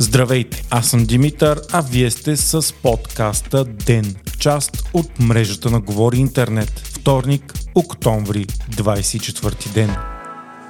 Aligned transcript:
Здравейте, 0.00 0.64
аз 0.70 0.88
съм 0.88 1.04
Димитър, 1.04 1.60
а 1.72 1.80
вие 1.80 2.10
сте 2.10 2.36
с 2.36 2.74
подкаста 2.82 3.64
ДЕН, 3.64 4.14
част 4.38 4.90
от 4.92 5.18
мрежата 5.20 5.70
на 5.70 5.80
Говори 5.80 6.18
Интернет. 6.18 6.70
Вторник, 6.84 7.54
октомври, 7.74 8.46
24 8.46 9.74
ден. 9.74 9.90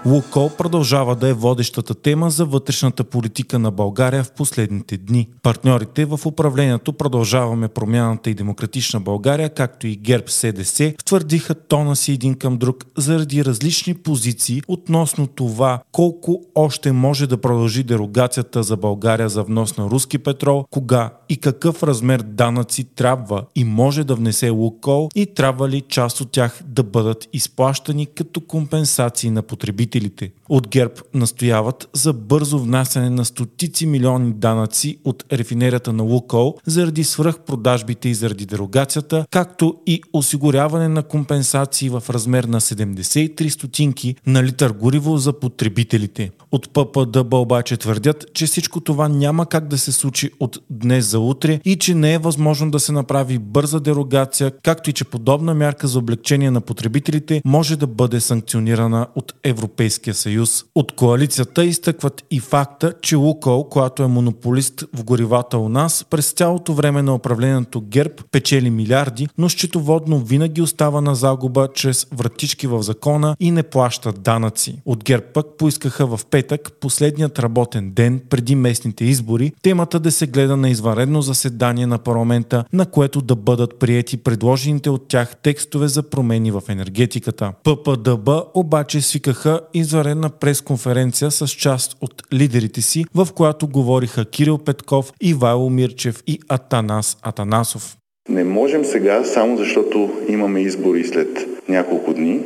Лукол 0.09 0.51
продължава 0.51 1.17
да 1.17 1.29
е 1.29 1.33
водещата 1.33 1.95
тема 1.95 2.31
за 2.31 2.45
вътрешната 2.45 3.05
политика 3.05 3.59
на 3.59 3.71
България 3.71 4.25
в 4.25 4.33
последните 4.33 4.97
дни. 4.97 5.29
Партньорите 5.43 6.05
в 6.05 6.21
управлението 6.27 6.93
Продължаваме 6.93 7.69
промяната 7.69 8.31
и 8.31 8.35
демократична 8.35 9.01
България, 9.01 9.51
както 9.55 9.87
и 9.87 9.97
ГЕРБ 9.97 10.25
СДС, 10.29 10.95
втвърдиха 11.01 11.55
тона 11.55 11.97
си 11.97 12.13
един 12.13 12.35
към 12.35 12.57
друг 12.57 12.85
заради 12.97 13.45
различни 13.45 13.95
позиции 13.95 14.63
относно 14.69 15.27
това 15.27 15.81
колко 15.93 16.43
още 16.55 16.93
може 16.93 17.27
да 17.27 17.41
продължи 17.41 17.83
дерогацията 17.83 18.63
за 18.63 18.77
България 18.77 19.29
за 19.29 19.43
внос 19.43 19.77
на 19.77 19.85
руски 19.85 20.19
петрол, 20.19 20.65
кога 20.71 21.11
и 21.29 21.37
какъв 21.37 21.83
размер 21.83 22.23
данъци 22.23 22.85
трябва 22.85 23.45
и 23.55 23.65
може 23.65 24.05
да 24.05 24.15
внесе 24.15 24.51
Лукол 24.51 25.09
и 25.15 25.27
трябва 25.27 25.69
ли 25.69 25.81
част 25.81 26.21
от 26.21 26.31
тях 26.31 26.61
да 26.67 26.83
бъдат 26.83 27.29
изплащани 27.33 28.07
като 28.07 28.41
компенсации 28.41 29.31
на 29.31 29.43
потребителите. 29.43 30.33
От 30.49 30.69
ГЕРБ 30.69 30.95
настояват 31.15 31.89
за 31.93 32.13
бързо 32.13 32.59
внасяне 32.59 33.11
на 33.11 33.25
стотици 33.25 33.87
милиони 33.87 34.33
данъци 34.33 34.99
от 35.05 35.25
рефинерията 35.33 35.93
на 35.93 36.03
Лукол 36.03 36.55
заради 36.67 37.05
свръхпродажбите 37.05 38.09
и 38.09 38.15
заради 38.15 38.47
дерогацията, 38.47 39.27
както 39.31 39.75
и 39.87 40.03
осигуряване 40.13 40.89
на 40.89 41.03
компенсации 41.03 41.89
в 41.89 42.03
размер 42.11 42.45
на 42.45 42.61
73 42.61 43.49
стотинки 43.49 44.17
на 44.27 44.45
литър 44.45 44.73
гориво 44.73 45.17
за 45.17 45.33
потребителите. 45.33 46.31
От 46.53 46.71
ППДБ 46.73 47.33
обаче 47.33 47.77
твърдят, 47.77 48.25
че 48.35 48.47
всичко 48.47 48.81
това 48.81 49.09
няма 49.09 49.47
как 49.47 49.69
да 49.69 49.79
се 49.79 49.93
случи 49.93 50.31
от 50.41 50.59
днес 50.71 51.07
за 51.11 51.18
утре 51.19 51.61
и 51.65 51.77
че 51.77 51.95
не 51.95 52.15
е 52.15 52.19
възможно 52.19 52.71
да 52.71 52.81
се 52.81 52.93
направи 52.93 53.39
бърза 53.39 53.81
дерогация, 53.81 54.53
както 54.63 54.91
и 54.91 54.93
че 54.93 55.05
подобна 55.05 55.55
мярка 55.55 55.89
за 55.89 55.99
облегчение 55.99 56.51
на 56.51 56.61
потребителите 56.61 57.43
може 57.45 57.77
да 57.77 57.87
бъде 57.87 58.21
санкционирана 58.21 59.07
от 59.17 59.33
Европейския 59.45 60.15
съюз. 60.15 60.65
От 60.75 60.93
коалицията 60.93 61.65
изтъкват 61.65 62.25
и 62.31 62.41
факта, 62.41 62.93
че 63.03 63.17
Лукол, 63.17 63.65
която 63.65 64.03
е 64.03 64.07
монополист 64.07 64.85
в 64.97 65.05
горивата 65.05 65.59
у 65.59 65.69
нас, 65.69 66.07
през 66.11 66.33
цялото 66.33 66.75
време 66.75 67.03
на 67.03 67.15
управлението 67.15 67.81
ГЕРБ 67.81 68.15
печели 68.31 68.71
милиарди, 68.71 69.29
но 69.39 69.49
счетоводно 69.49 70.19
винаги 70.19 70.63
остава 70.63 71.01
на 71.01 71.15
загуба 71.15 71.69
чрез 71.75 72.07
вратички 72.13 72.67
в 72.67 72.83
закона 72.83 73.37
и 73.41 73.51
не 73.51 73.63
плаща 73.63 74.13
данъци. 74.13 74.83
От 74.87 75.05
ГЕРБ 75.05 75.25
пък 75.35 75.47
поискаха 75.59 76.07
в 76.07 76.21
петък, 76.31 76.73
последният 76.81 77.39
работен 77.39 77.91
ден 77.91 78.21
преди 78.31 78.55
местните 78.55 79.05
избори, 79.05 79.53
темата 79.63 80.01
да 80.01 80.13
се 80.13 80.27
гледа 80.27 80.57
на 80.57 80.71
извънредно 80.71 81.08
заседание 81.23 81.87
на 81.87 81.99
парламента, 81.99 82.65
на 82.73 82.87
което 82.87 83.21
да 83.21 83.37
бъдат 83.37 83.79
приети 83.79 84.17
предложените 84.17 84.91
от 84.91 85.09
тях 85.09 85.37
текстове 85.37 85.89
за 85.89 86.03
промени 86.03 86.51
в 86.51 86.63
енергетиката. 86.69 87.53
ППДБ 87.65 88.29
обаче 88.55 89.01
свикаха 89.01 89.61
извънредна 89.75 90.29
пресконференция 90.29 91.31
с 91.31 91.49
част 91.49 91.97
от 92.01 92.23
лидерите 92.33 92.83
си, 92.83 93.05
в 93.15 93.29
която 93.35 93.69
говориха 93.69 94.25
Кирил 94.25 94.59
Петков, 94.59 95.13
Ивайло 95.21 95.71
Мирчев 95.71 96.23
и 96.27 96.39
Атанас 96.49 97.17
Атанасов. 97.23 97.97
Не 98.29 98.45
можем 98.45 98.85
сега, 98.85 99.25
само 99.25 99.57
защото 99.57 100.11
имаме 100.29 100.61
избори 100.61 101.05
след 101.05 101.47
няколко 101.69 102.15
дни, 102.15 102.41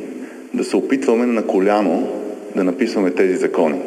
да 0.54 0.64
се 0.64 0.76
опитваме 0.76 1.26
на 1.26 1.46
коляно 1.46 2.08
да 2.56 2.64
написваме 2.64 3.10
тези 3.10 3.36
закони. 3.36 3.78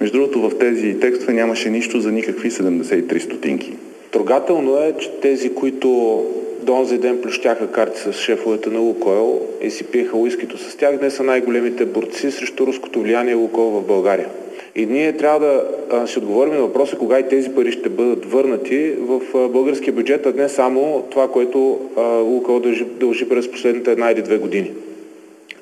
Между 0.00 0.18
другото, 0.18 0.40
в 0.40 0.58
тези 0.58 1.00
текстове 1.00 1.32
нямаше 1.32 1.70
нищо 1.70 2.00
за 2.00 2.12
никакви 2.12 2.50
73 2.50 3.18
стотинки. 3.18 3.72
Трогателно 4.14 4.78
е, 4.78 4.94
че 4.98 5.10
тези, 5.10 5.54
които 5.54 6.22
до 6.62 6.72
онзи 6.72 6.98
ден 6.98 7.22
плющяха 7.22 7.66
карти 7.66 8.00
с 8.00 8.12
шефовете 8.12 8.70
на 8.70 8.80
Лукойл 8.80 9.40
и 9.62 9.70
си 9.70 9.84
пиеха 9.84 10.16
уискито 10.16 10.58
с 10.58 10.76
тях, 10.76 10.98
днес 10.98 11.14
са 11.14 11.22
най-големите 11.22 11.84
борци 11.84 12.30
срещу 12.30 12.66
руското 12.66 13.00
влияние 13.00 13.34
Лукойл 13.34 13.70
в 13.70 13.86
България. 13.86 14.28
И 14.76 14.86
ние 14.86 15.16
трябва 15.16 15.64
да 15.90 16.06
си 16.06 16.18
отговорим 16.18 16.54
на 16.54 16.60
въпроса 16.60 16.96
кога 16.96 17.18
и 17.18 17.28
тези 17.28 17.54
пари 17.54 17.72
ще 17.72 17.88
бъдат 17.88 18.32
върнати 18.32 18.94
в 18.98 19.20
българския 19.48 19.92
бюджет, 19.92 20.26
а 20.26 20.32
не 20.36 20.48
само 20.48 21.04
това, 21.10 21.28
което 21.28 21.78
Лукойл 22.24 22.60
дължи, 22.60 22.84
дължи 22.84 23.28
през 23.28 23.50
последните 23.50 23.92
една 23.92 24.10
или 24.10 24.22
две 24.22 24.38
години. 24.38 24.70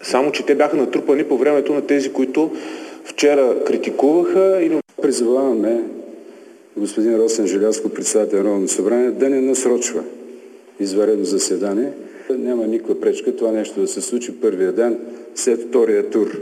Само, 0.03 0.33
че 0.33 0.47
те 0.47 0.55
бяха 0.55 0.77
натрупани 0.77 1.25
по 1.25 1.37
времето 1.37 1.73
на 1.73 1.87
тези, 1.87 2.13
които 2.13 2.51
вчера 3.05 3.65
критикуваха 3.65 4.63
и... 4.63 4.71
Призоваваме 5.03 5.83
господин 6.77 7.17
Росен 7.17 7.47
Желязко, 7.47 7.89
председател 7.89 8.39
на 8.39 8.45
Народното 8.45 8.73
събрание, 8.73 9.11
да 9.11 9.31
не 9.31 9.41
насрочва 9.41 10.03
изваредно 10.81 11.25
заседание. 11.25 11.93
Няма 12.31 12.67
никаква 12.67 13.01
пречка 13.01 13.37
това 13.37 13.53
нещо 13.53 13.81
да 13.81 13.89
се 13.89 14.01
случи 14.01 14.41
първия 14.41 14.73
ден 14.73 14.99
след 15.35 15.61
втория 15.69 16.11
тур. 16.11 16.39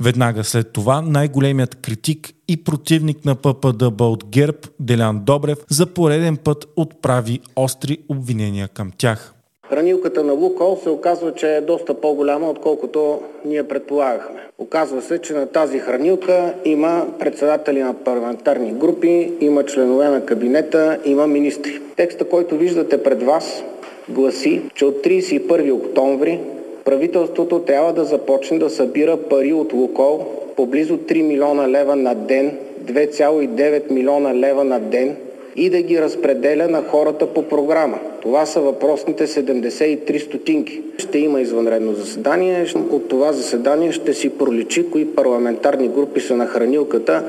Веднага 0.00 0.44
след 0.44 0.72
това 0.72 1.00
най-големият 1.00 1.74
критик 1.74 2.32
и 2.48 2.64
противник 2.64 3.24
на 3.24 3.34
ППДБ 3.34 4.00
от 4.00 4.24
ГЕРБ, 4.24 4.58
Делян 4.80 5.22
Добрев, 5.24 5.58
за 5.70 5.86
пореден 5.86 6.36
път 6.36 6.66
отправи 6.76 7.40
остри 7.56 7.98
обвинения 8.08 8.68
към 8.68 8.90
тях. 8.98 9.33
Хранилката 9.74 10.24
на 10.24 10.32
Лукол 10.32 10.78
се 10.82 10.90
оказва, 10.90 11.34
че 11.34 11.56
е 11.56 11.60
доста 11.60 11.94
по-голяма, 11.94 12.50
отколкото 12.50 13.20
ние 13.44 13.62
предполагахме. 13.62 14.40
Оказва 14.58 15.02
се, 15.02 15.18
че 15.18 15.32
на 15.32 15.46
тази 15.46 15.78
хранилка 15.78 16.54
има 16.64 17.06
председатели 17.18 17.82
на 17.82 17.94
парламентарни 17.94 18.72
групи, 18.72 19.32
има 19.40 19.64
членове 19.64 20.08
на 20.08 20.26
кабинета, 20.26 20.98
има 21.04 21.26
министри. 21.26 21.80
Текста, 21.96 22.24
който 22.24 22.56
виждате 22.56 23.02
пред 23.02 23.22
вас, 23.22 23.64
гласи, 24.08 24.62
че 24.74 24.84
от 24.84 25.04
31 25.04 25.72
октомври 25.72 26.40
правителството 26.84 27.58
трябва 27.58 27.92
да 27.92 28.04
започне 28.04 28.58
да 28.58 28.70
събира 28.70 29.16
пари 29.16 29.52
от 29.52 29.72
Лукол 29.72 30.26
по 30.56 30.66
близо 30.66 30.96
3 30.96 31.22
милиона 31.22 31.68
лева 31.68 31.96
на 31.96 32.14
ден, 32.14 32.58
2,9 32.84 33.90
милиона 33.90 34.34
лева 34.34 34.64
на 34.64 34.80
ден 34.80 35.16
и 35.56 35.70
да 35.70 35.82
ги 35.82 36.00
разпределя 36.00 36.68
на 36.68 36.82
хората 36.82 37.26
по 37.26 37.42
програма. 37.42 37.98
Това 38.22 38.46
са 38.46 38.60
въпросните 38.60 39.26
73 39.26 40.18
стотинки. 40.18 40.82
Ще 40.98 41.18
има 41.18 41.40
извънредно 41.40 41.92
заседание. 41.92 42.66
От 42.90 43.08
това 43.08 43.32
заседание 43.32 43.92
ще 43.92 44.14
си 44.14 44.38
проличи 44.38 44.90
кои 44.90 45.14
парламентарни 45.14 45.88
групи 45.88 46.20
са 46.20 46.36
на 46.36 46.46
хранилката. 46.46 47.24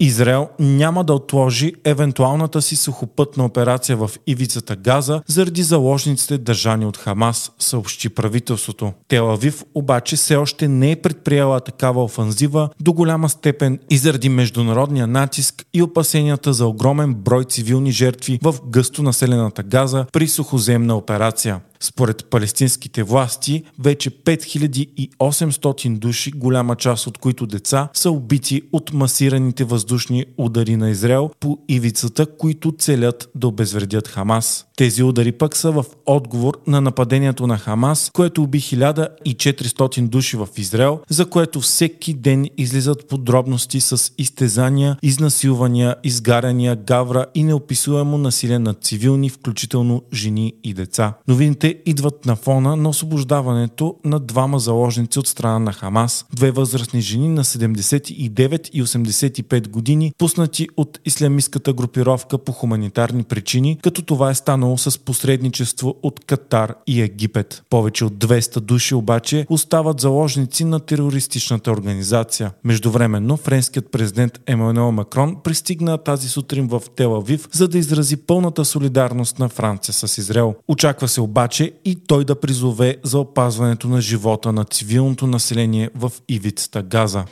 Израел 0.00 0.48
няма 0.58 1.04
да 1.04 1.14
отложи 1.14 1.72
евентуалната 1.84 2.62
си 2.62 2.76
сухопътна 2.76 3.44
операция 3.44 3.96
в 3.96 4.10
ивицата 4.26 4.76
Газа 4.76 5.22
заради 5.26 5.62
заложниците 5.62 6.38
държани 6.38 6.86
от 6.86 6.96
Хамас, 6.96 7.52
съобщи 7.58 8.08
правителството. 8.08 8.92
Телавив 9.08 9.64
обаче 9.74 10.16
все 10.16 10.36
още 10.36 10.68
не 10.68 10.90
е 10.90 10.96
предприела 10.96 11.60
такава 11.60 12.04
офанзива 12.04 12.68
до 12.80 12.92
голяма 12.92 13.28
степен 13.28 13.78
и 13.90 13.98
заради 13.98 14.28
международния 14.28 15.06
натиск 15.06 15.64
и 15.74 15.82
опасенията 15.82 16.52
за 16.52 16.66
огромен 16.66 17.14
брой 17.14 17.44
цивилни 17.44 17.92
жертви 17.92 18.38
в 18.42 18.54
гъсто 18.66 19.02
населената 19.02 19.62
Газа 19.62 20.06
при 20.12 20.28
сухоземна 20.28 20.96
операция. 20.96 21.60
Според 21.80 22.24
палестинските 22.30 23.02
власти, 23.02 23.62
вече 23.78 24.10
5800 24.10 25.98
души, 25.98 26.30
голяма 26.30 26.76
част 26.76 27.06
от 27.06 27.18
които 27.18 27.46
деца, 27.46 27.88
са 27.94 28.10
убити 28.10 28.62
от 28.72 28.92
масираните 28.92 29.64
въздушни 29.64 30.24
удари 30.36 30.76
на 30.76 30.90
Израел 30.90 31.30
по 31.40 31.58
ивицата, 31.68 32.26
които 32.26 32.72
целят 32.78 33.30
да 33.34 33.48
обезвредят 33.48 34.08
Хамас. 34.08 34.64
Тези 34.76 35.02
удари 35.02 35.32
пък 35.32 35.56
са 35.56 35.70
в 35.70 35.84
отговор 36.06 36.60
на 36.66 36.80
нападението 36.80 37.46
на 37.46 37.58
Хамас, 37.58 38.10
което 38.14 38.42
уби 38.42 38.60
1400 38.60 40.08
души 40.08 40.36
в 40.36 40.48
Израел, 40.56 41.00
за 41.08 41.26
което 41.26 41.60
всеки 41.60 42.14
ден 42.14 42.46
излизат 42.56 43.08
подробности 43.08 43.80
с 43.80 44.12
изтезания, 44.18 44.96
изнасилвания, 45.02 45.96
изгаряния, 46.04 46.76
гавра 46.76 47.26
и 47.34 47.44
неописуемо 47.44 48.18
насилие 48.18 48.58
над 48.58 48.84
цивилни, 48.84 49.30
включително 49.30 50.02
жени 50.12 50.52
и 50.64 50.74
деца. 50.74 51.14
Новините 51.28 51.67
те 51.68 51.78
идват 51.86 52.26
на 52.26 52.36
фона 52.36 52.76
на 52.76 52.88
освобождаването 52.88 53.94
на 54.04 54.20
двама 54.20 54.58
заложници 54.58 55.18
от 55.18 55.26
страна 55.26 55.58
на 55.58 55.72
Хамас, 55.72 56.26
две 56.32 56.50
възрастни 56.50 57.00
жени 57.00 57.28
на 57.28 57.44
79 57.44 58.70
и 58.70 58.82
85 58.82 59.68
години, 59.68 60.12
пуснати 60.18 60.68
от 60.76 61.00
ислямистката 61.04 61.72
групировка 61.72 62.38
по 62.38 62.52
хуманитарни 62.52 63.22
причини, 63.22 63.78
като 63.82 64.02
това 64.02 64.30
е 64.30 64.34
станало 64.34 64.78
с 64.78 64.98
посредничество 64.98 65.94
от 66.02 66.24
Катар 66.24 66.74
и 66.86 67.02
Египет. 67.02 67.62
Повече 67.70 68.04
от 68.04 68.12
200 68.12 68.60
души 68.60 68.94
обаче 68.94 69.46
остават 69.48 70.00
заложници 70.00 70.64
на 70.64 70.80
терористичната 70.80 71.72
организация. 71.72 72.52
Междувременно 72.64 73.36
френският 73.36 73.90
президент 73.92 74.40
Емануел 74.46 74.92
Макрон 74.92 75.36
пристигна 75.44 75.98
тази 75.98 76.28
сутрин 76.28 76.68
в 76.68 76.82
Телавив, 76.96 77.48
за 77.52 77.68
да 77.68 77.78
изрази 77.78 78.16
пълната 78.16 78.64
солидарност 78.64 79.38
на 79.38 79.48
Франция 79.48 79.94
с 79.94 80.18
Израел. 80.18 80.54
Очаква 80.68 81.08
се 81.08 81.20
обаче 81.20 81.57
обаче 81.58 81.72
и 81.84 81.94
той 82.06 82.24
да 82.24 82.40
призове 82.40 82.96
за 83.02 83.18
опазването 83.18 83.88
на 83.88 84.00
живота 84.00 84.52
на 84.52 84.64
цивилното 84.64 85.26
население 85.26 85.90
в 85.94 86.12
ивицата 86.28 86.82
Газа. 86.82 87.24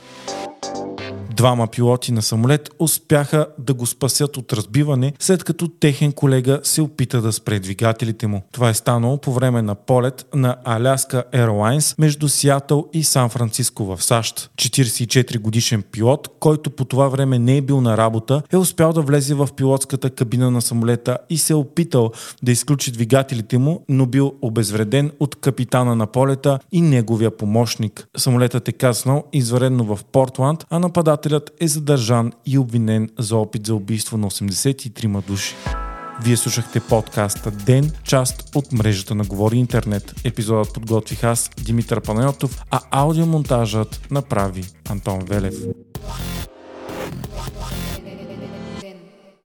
Двама 1.37 1.67
пилоти 1.67 2.11
на 2.11 2.21
самолет 2.21 2.69
успяха 2.79 3.47
да 3.59 3.73
го 3.73 3.85
спасят 3.85 4.37
от 4.37 4.53
разбиване, 4.53 5.13
след 5.19 5.43
като 5.43 5.67
техен 5.67 6.11
колега 6.11 6.59
се 6.63 6.81
опита 6.81 7.21
да 7.21 7.33
спре 7.33 7.59
двигателите 7.59 8.27
му. 8.27 8.41
Това 8.51 8.69
е 8.69 8.73
станало 8.73 9.17
по 9.17 9.33
време 9.33 9.61
на 9.61 9.75
полет 9.75 10.25
на 10.33 10.57
Alaska 10.65 11.23
Airlines 11.33 11.95
между 11.99 12.29
Сиатъл 12.29 12.87
и 12.93 13.03
Сан-Франциско 13.03 13.85
в 13.85 14.03
САЩ. 14.03 14.49
44 14.55 15.39
годишен 15.39 15.83
пилот, 15.91 16.27
който 16.39 16.69
по 16.69 16.85
това 16.85 17.07
време 17.07 17.39
не 17.39 17.57
е 17.57 17.61
бил 17.61 17.81
на 17.81 17.97
работа, 17.97 18.41
е 18.53 18.57
успял 18.57 18.93
да 18.93 19.01
влезе 19.01 19.33
в 19.33 19.49
пилотската 19.57 20.09
кабина 20.09 20.51
на 20.51 20.61
самолета 20.61 21.17
и 21.29 21.37
се 21.37 21.53
е 21.53 21.55
опитал 21.55 22.11
да 22.43 22.51
изключи 22.51 22.91
двигателите 22.91 23.57
му, 23.57 23.85
но 23.89 24.05
бил 24.05 24.33
обезвреден 24.41 25.11
от 25.19 25.35
капитана 25.35 25.95
на 25.95 26.07
полета 26.07 26.59
и 26.71 26.81
неговия 26.81 27.37
помощник. 27.37 28.07
Самолетът 28.17 28.67
е 28.67 28.71
каснал 28.71 29.23
изваредно 29.33 29.95
в 29.95 29.99
Портланд, 30.11 30.65
а 30.69 30.79
нападателят 30.79 31.26
е 31.59 31.67
задържан 31.67 32.31
и 32.45 32.57
обвинен 32.57 33.09
за 33.19 33.37
опит 33.37 33.65
за 33.65 33.75
убийство 33.75 34.17
на 34.17 34.29
83 34.29 35.25
души. 35.27 35.55
Вие 36.23 36.37
слушахте 36.37 36.79
подкаста 36.79 37.51
Ден, 37.51 37.91
част 38.03 38.55
от 38.55 38.71
мрежата 38.71 39.15
на 39.15 39.23
Говори 39.23 39.57
Интернет. 39.57 40.15
Епизодът 40.23 40.73
подготвих 40.73 41.23
аз, 41.23 41.49
Димитър 41.63 42.01
Панайотов, 42.01 42.63
а 42.71 42.81
аудиомонтажът 42.91 44.01
направи 44.11 44.63
Антон 44.89 45.19
Велев. 45.19 45.55